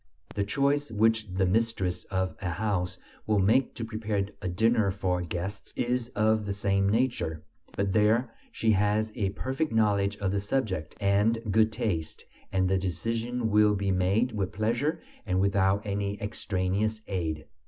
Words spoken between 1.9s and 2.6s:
of a